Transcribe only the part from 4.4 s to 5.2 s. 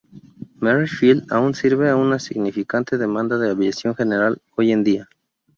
hoy en día.